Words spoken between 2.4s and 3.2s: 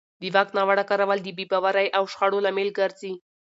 لامل ګرځي